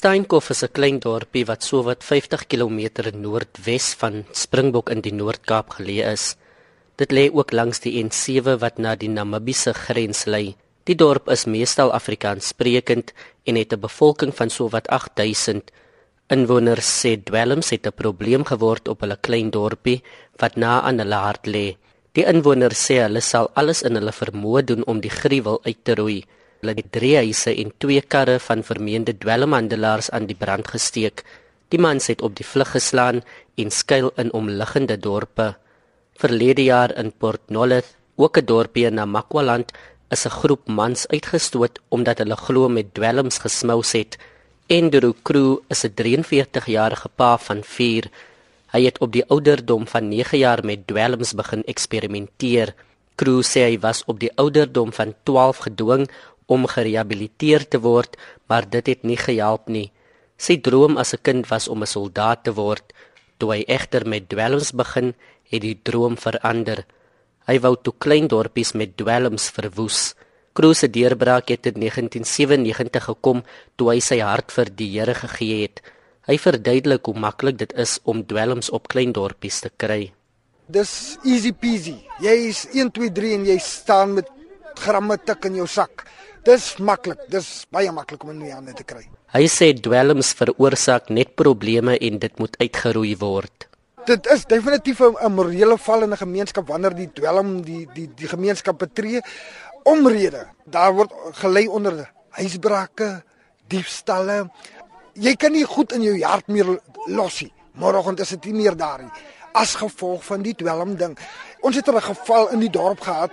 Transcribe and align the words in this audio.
Steenkof 0.00 0.46
is 0.48 0.62
'n 0.64 0.72
klein 0.76 0.98
dorpie 1.04 1.44
wat 1.44 1.62
sowat 1.62 2.00
50 2.10 2.46
km 2.50 2.78
noordwes 3.24 3.86
van 4.00 4.14
Springbok 4.32 4.88
in 4.94 5.02
die 5.04 5.12
Noord-Kaap 5.12 5.68
geleë 5.76 6.04
is. 6.12 6.24
Dit 6.96 7.12
lê 7.12 7.24
ook 7.28 7.52
langs 7.52 7.80
die 7.84 8.00
N7 8.04 8.56
wat 8.62 8.78
na 8.78 8.94
die 8.96 9.10
Namibiese 9.10 9.74
grens 9.74 10.24
lê. 10.24 10.54
Die 10.88 10.96
dorp 10.96 11.28
is 11.28 11.44
meestal 11.44 11.92
Afrikaans 11.92 12.48
sprekend 12.48 13.12
en 13.44 13.56
het 13.56 13.72
'n 13.74 13.80
bevolking 13.80 14.32
van 14.34 14.48
sowat 14.48 14.88
8000. 14.88 15.70
Inwoners 16.28 16.88
sê 17.00 17.20
dwelms 17.22 17.68
het 17.70 17.86
'n 17.86 17.92
probleem 18.02 18.44
geword 18.44 18.88
op 18.88 19.00
hulle 19.00 19.18
klein 19.20 19.50
dorpie 19.50 20.02
wat 20.38 20.56
na 20.56 20.80
aan 20.80 20.98
hulle 20.98 21.20
hart 21.26 21.46
lê. 21.46 21.76
Die 22.12 22.24
inwoners 22.24 22.86
sê 22.86 22.94
hulle 23.04 23.20
sal 23.20 23.50
alles 23.54 23.82
in 23.82 23.94
hulle 23.94 24.12
vermoë 24.12 24.64
doen 24.64 24.82
om 24.84 25.00
die 25.00 25.16
gruwel 25.20 25.60
uit 25.62 25.84
te 25.84 25.94
roei. 25.94 26.24
Hulle 26.60 26.74
het 26.76 26.90
drie 26.92 27.14
huise 27.16 27.54
en 27.56 27.72
twee 27.80 28.00
karre 28.04 28.36
van 28.44 28.62
vermeende 28.62 29.14
dwelmhandelaars 29.16 30.10
aan 30.10 30.26
die 30.28 30.36
brand 30.36 30.68
gesteek. 30.68 31.24
Die 31.72 31.80
mans 31.80 32.10
het 32.12 32.20
op 32.22 32.34
die 32.36 32.44
vlug 32.44 32.74
geslaan 32.74 33.22
en 33.56 33.70
skuil 33.70 34.10
in 34.20 34.32
omliggende 34.36 34.98
dorpe. 35.00 35.54
Verlede 36.20 36.66
jaar 36.66 36.92
in 37.00 37.12
Port 37.12 37.48
Nolloth, 37.48 37.96
ook 38.16 38.36
'n 38.36 38.44
dorpie 38.44 38.86
in 38.86 38.94
Namakwaland, 38.94 39.72
is 40.10 40.26
'n 40.26 40.36
groep 40.40 40.68
mans 40.68 41.08
uitgestoot 41.08 41.80
omdat 41.88 42.18
hulle 42.18 42.36
glo 42.36 42.68
met 42.68 42.94
dwelms 42.94 43.38
gesmous 43.38 43.92
het. 43.92 44.18
Andrew 44.68 45.14
Crew 45.22 45.58
is 45.68 45.84
'n 45.84 45.94
43-jarige 45.94 47.08
pa 47.08 47.38
van 47.38 47.60
4. 47.64 48.10
Hy 48.72 48.84
het 48.84 48.98
op 48.98 49.12
die 49.12 49.24
ouderdom 49.26 49.86
van 49.86 50.08
9 50.08 50.38
jaar 50.38 50.64
met 50.64 50.86
dwelms 50.86 51.34
begin 51.34 51.62
eksperimenteer. 51.64 52.74
Crew 53.14 53.42
sê 53.42 53.60
hy 53.68 53.78
was 53.78 54.04
op 54.06 54.20
die 54.20 54.32
ouderdom 54.34 54.92
van 54.92 55.14
12 55.22 55.56
gedwing 55.56 56.10
om 56.50 56.66
gerehabiliteer 56.66 57.66
te 57.70 57.78
word, 57.80 58.16
maar 58.50 58.66
dit 58.66 58.86
het 58.90 59.06
nie 59.06 59.18
gehelp 59.20 59.70
nie. 59.70 59.90
Sy 60.36 60.56
droom 60.66 60.98
as 60.98 61.14
'n 61.14 61.22
kind 61.22 61.44
was 61.50 61.68
om 61.68 61.82
'n 61.82 61.86
soldaat 61.86 62.44
te 62.44 62.52
word. 62.52 62.92
Toe 63.38 63.52
hy 63.54 63.64
egter 63.66 64.06
met 64.06 64.28
dwelms 64.28 64.72
begin, 64.72 65.14
het 65.50 65.62
die 65.62 65.78
droom 65.82 66.16
verander. 66.16 66.84
Hy 67.46 67.58
wou 67.60 67.76
toe 67.76 67.94
klein 67.98 68.28
dorpies 68.28 68.72
met 68.72 68.96
dwelms 68.96 69.50
verwoes. 69.50 70.14
Kroose 70.52 70.90
deurbraak 70.90 71.48
het 71.48 71.66
in 71.66 71.80
1997 71.80 73.04
gekom 73.04 73.44
toe 73.76 73.90
hy 73.90 74.00
sy 74.00 74.18
hart 74.18 74.52
vir 74.52 74.70
die 74.74 74.90
Here 74.98 75.14
gegee 75.14 75.62
het. 75.62 75.82
Hy 76.26 76.36
verduidelik 76.38 77.06
hoe 77.06 77.18
maklik 77.18 77.58
dit 77.58 77.72
is 77.72 77.98
om 78.04 78.24
dwelms 78.26 78.70
op 78.70 78.88
klein 78.88 79.12
dorpies 79.12 79.60
te 79.60 79.70
kry. 79.76 80.12
Dis 80.70 81.18
easy 81.24 81.52
peasy. 81.52 81.96
Jy 82.20 82.34
is 82.48 82.66
1 82.72 82.90
2 82.90 83.10
3 83.10 83.34
en 83.34 83.46
jy 83.46 83.58
staan 83.58 84.14
met 84.14 84.28
gramme 84.78 85.16
tik 85.18 85.44
in 85.48 85.56
jou 85.62 85.66
sak. 85.66 86.04
Dis 86.44 86.78
maklik, 86.80 87.20
dis 87.28 87.46
baie 87.68 87.90
maklik 87.92 88.22
om 88.24 88.30
in 88.32 88.44
die 88.46 88.52
hande 88.52 88.72
te 88.72 88.84
kry. 88.88 89.02
Hy 89.34 89.44
sê 89.52 89.74
dwelms 89.76 90.32
veroorsaak 90.38 91.10
net 91.12 91.34
probleme 91.36 91.98
en 92.00 92.20
dit 92.22 92.38
moet 92.40 92.54
uitgeroei 92.62 93.12
word. 93.20 93.66
Dit 94.08 94.26
is 94.32 94.46
definitief 94.48 95.00
'n 95.00 95.32
morele 95.32 95.76
val 95.76 96.02
in 96.02 96.12
'n 96.12 96.16
gemeenskap 96.16 96.66
wanneer 96.68 96.94
die 96.94 97.10
dwelm 97.12 97.60
die 97.62 97.86
die 97.94 98.08
die 98.08 98.28
gemeenskap 98.28 98.78
betree 98.78 99.20
omrede. 99.84 100.48
Daar 100.64 100.92
word 100.94 101.12
gelei 101.32 101.68
onder 101.68 102.10
huisbrake, 102.30 103.22
diefstalle. 103.68 104.50
Jy 105.14 105.36
kan 105.36 105.52
nie 105.52 105.64
goed 105.64 105.92
in 105.92 106.02
jou 106.02 106.22
hart 106.22 106.48
meer 106.48 106.80
los 107.06 107.42
nie. 107.42 107.52
Môreoggend 107.74 108.20
is 108.20 108.28
dit 108.28 108.44
nie 108.44 108.62
meer 108.62 108.76
daar 108.76 109.02
nie 109.02 109.12
as 109.52 109.74
gevolg 109.74 110.24
van 110.24 110.42
die 110.42 110.54
dwelm 110.54 110.96
ding. 110.96 111.18
Ons 111.60 111.76
het 111.76 111.88
'n 111.88 112.00
geval 112.00 112.50
in 112.50 112.60
die 112.60 112.70
dorp 112.70 113.00
gehad 113.00 113.30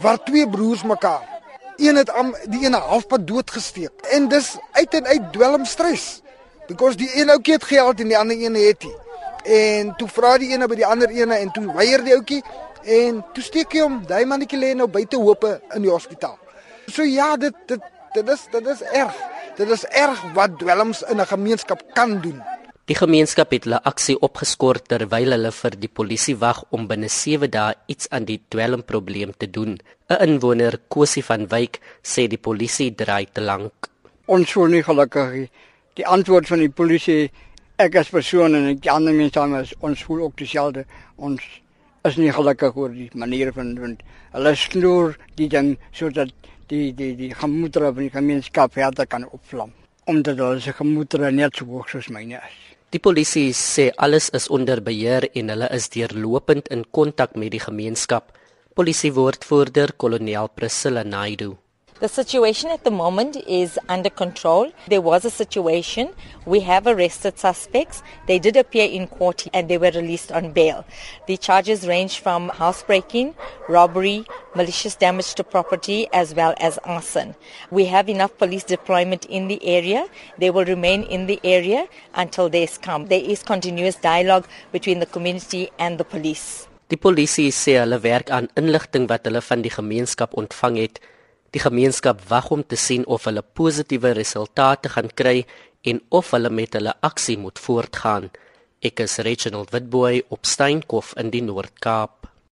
waar 0.00 0.22
twee 0.22 0.48
broers 0.48 0.84
mekaar 0.84 1.33
een 1.76 1.96
het 1.96 2.10
am 2.10 2.34
die 2.48 2.64
ene 2.64 2.76
halfpad 2.76 3.26
doodgesteek. 3.26 3.92
En 4.10 4.28
dis 4.28 4.56
uit 4.72 4.94
en 4.94 5.06
uit 5.06 5.32
dwelm 5.32 5.64
stres 5.64 6.22
because 6.66 6.96
die 6.96 7.10
een 7.20 7.30
ouetjie 7.30 7.54
het 7.54 7.64
geld 7.64 8.00
en 8.00 8.08
die 8.08 8.18
ander 8.18 8.36
een 8.36 8.54
het 8.54 8.84
nie. 8.84 8.96
En 9.44 9.96
toe 9.96 10.08
vra 10.08 10.38
die 10.38 10.50
ene 10.54 10.68
by 10.68 10.78
die 10.80 10.86
ander 10.86 11.10
ene 11.12 11.34
en 11.34 11.52
toe 11.52 11.66
weier 11.72 12.04
die 12.04 12.14
ouetjie 12.16 12.42
en 12.84 13.24
toe 13.32 13.44
steek 13.44 13.76
hy 13.76 13.84
hom 13.84 14.00
daai 14.08 14.24
mannetjie 14.24 14.60
lê 14.60 14.72
nou 14.76 14.88
buite 14.88 15.20
hope 15.20 15.60
in 15.74 15.84
die 15.84 15.92
hospitaal. 15.92 16.38
So 16.86 17.04
ja 17.04 17.36
dit 17.36 17.54
dit 17.66 17.92
dit 18.14 18.28
is 18.28 18.48
dit 18.50 18.66
is 18.66 18.82
erg. 18.92 19.14
Dit 19.56 19.70
is 19.70 19.84
erg 19.84 20.24
wat 20.34 20.58
dwelms 20.58 21.02
in 21.02 21.20
'n 21.20 21.26
gemeenskap 21.26 21.82
kan 21.92 22.20
doen 22.20 22.42
Die 22.84 22.96
gemeenskap 22.98 23.54
het 23.54 23.64
hulle 23.64 23.78
aksie 23.88 24.14
opgeskort 24.26 24.90
terwyl 24.92 25.32
hulle 25.32 25.50
vir 25.56 25.76
die 25.80 25.88
polisie 25.98 26.34
wag 26.36 26.58
om 26.76 26.82
binne 26.88 27.08
7 27.08 27.48
dae 27.54 27.76
iets 27.88 28.10
aan 28.12 28.26
die 28.28 28.36
dwelmprobleem 28.52 29.30
te 29.40 29.46
doen. 29.48 29.78
'n 30.12 30.18
Inwoner, 30.24 30.74
Kosie 30.92 31.22
van 31.24 31.46
Wyk, 31.48 31.78
sê 32.02 32.26
die 32.28 32.42
polisie 32.48 32.90
draai 32.92 33.24
te 33.32 33.40
lank. 33.40 33.88
Ons 34.26 34.52
voel 34.52 34.68
nie 34.68 34.82
gelukkig 34.82 35.32
nie. 35.32 35.48
Die 35.96 36.06
antwoord 36.06 36.46
van 36.46 36.58
die 36.58 36.68
polisie, 36.68 37.30
ek 37.78 37.96
as 37.96 38.10
persoon 38.10 38.54
en 38.54 38.76
die 38.76 38.90
ander 38.92 39.14
mense 39.14 39.38
dan 39.38 39.56
is 39.60 39.72
ons 39.80 40.02
voel 40.04 40.20
ook 40.26 40.36
dieselfde. 40.36 40.84
Ons 41.16 41.40
is 42.04 42.16
nie 42.16 42.32
gelukkig 42.32 42.76
oor 42.76 42.90
die 42.90 43.08
manier 43.14 43.52
van 43.52 43.74
doen. 43.74 43.96
Hulle 44.32 44.54
snoer 44.54 45.16
die 45.40 45.48
ding 45.48 45.78
sodat 45.92 46.36
die 46.68 46.92
die 46.92 47.16
die 47.16 47.32
gemoedere 47.32 47.94
van 47.94 48.02
die 48.02 48.16
gemeenskap 48.18 48.76
verder 48.76 49.06
kan 49.06 49.24
opvlam 49.24 49.72
omdat 50.06 50.38
hulle 50.38 50.60
se 50.60 50.72
gemoedere 50.72 51.32
net 51.32 51.56
so 51.56 51.66
hoog 51.66 51.88
soos 51.88 52.10
myne 52.12 52.38
is. 52.38 52.60
Die 52.94 53.02
polisie 53.02 53.50
sê 53.56 53.88
alles 53.96 54.30
is 54.38 54.46
onder 54.48 54.82
beheer 54.84 55.26
en 55.34 55.50
hulle 55.50 55.68
is 55.74 55.88
deurlopend 55.90 56.70
in 56.70 56.84
kontak 56.90 57.34
met 57.34 57.50
die 57.50 57.64
gemeenskap. 57.64 58.30
Polisiewoordvoerder 58.74 59.96
kolonel 59.98 60.48
Priscilla 60.54 61.02
Naidu 61.02 61.54
The 62.04 62.08
situation 62.08 62.70
at 62.70 62.84
the 62.84 62.90
moment 62.90 63.34
is 63.48 63.78
under 63.88 64.10
control. 64.10 64.70
There 64.88 65.00
was 65.00 65.24
a 65.24 65.30
situation. 65.30 66.10
We 66.44 66.60
have 66.60 66.86
arrested 66.86 67.38
suspects. 67.38 68.02
They 68.26 68.38
did 68.38 68.58
appear 68.58 68.86
in 68.86 69.06
court 69.06 69.46
and 69.54 69.70
they 69.70 69.78
were 69.78 69.90
released 69.90 70.30
on 70.30 70.52
bail. 70.52 70.84
The 71.26 71.38
charges 71.38 71.86
range 71.86 72.18
from 72.20 72.50
housebreaking, 72.50 73.34
robbery, 73.70 74.26
malicious 74.54 74.96
damage 74.96 75.32
to 75.36 75.44
property, 75.44 76.06
as 76.12 76.34
well 76.34 76.52
as 76.60 76.76
arson. 76.84 77.36
We 77.70 77.86
have 77.86 78.10
enough 78.10 78.36
police 78.36 78.64
deployment 78.64 79.24
in 79.24 79.48
the 79.48 79.64
area. 79.64 80.06
They 80.36 80.50
will 80.50 80.66
remain 80.66 81.04
in 81.04 81.24
the 81.24 81.40
area 81.42 81.88
until 82.12 82.50
they 82.50 82.66
come. 82.66 83.06
There 83.06 83.24
is 83.24 83.42
continuous 83.42 83.96
dialogue 83.96 84.46
between 84.72 85.00
the 85.00 85.06
community 85.06 85.70
and 85.78 85.96
the 85.96 86.04
police. 86.04 86.68
Die 86.92 87.00
polisie 87.00 87.48
sê 87.48 87.78
hulle 87.80 87.96
werk 88.04 88.28
aan 88.28 88.52
inligting 88.60 89.08
wat 89.08 89.24
hulle 89.24 89.40
van 89.40 89.64
die 89.64 89.72
gemeenskap 89.72 90.36
ontvang 90.36 90.76
het 90.82 91.00
Die 91.54 91.62
gemeenskap 91.62 92.18
wag 92.26 92.48
om 92.50 92.64
te 92.66 92.74
sien 92.74 93.04
of 93.06 93.28
hulle 93.28 93.42
positiewe 93.58 94.10
resultate 94.18 94.90
gaan 94.90 95.10
kry 95.14 95.44
en 95.86 96.00
of 96.10 96.32
hulle 96.34 96.50
met 96.50 96.74
hulle 96.74 96.96
aksie 97.06 97.36
moet 97.38 97.60
voortgaan. 97.62 98.26
Ek 98.82 99.04
is 99.04 99.20
Reginald 99.22 99.70
Witboy 99.70 100.24
op 100.34 100.50
Steenkof 100.50 101.12
in 101.22 101.30
die 101.30 101.44
Noord-Kaap. 101.46 102.26